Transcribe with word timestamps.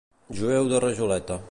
Jueu 0.39 0.71
de 0.73 0.81
rajoleta. 0.87 1.39